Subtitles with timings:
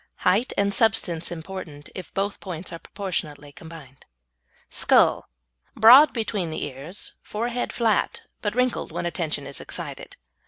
[0.25, 4.07] Height and substance important if both points are proportionately combined.
[4.71, 5.27] SKULL
[5.75, 10.17] Broad between the ears, forehead flat, but wrinkled when attention is excited.